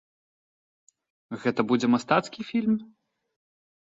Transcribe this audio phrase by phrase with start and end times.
[1.43, 2.75] Гэта будзе мастацкі фільм?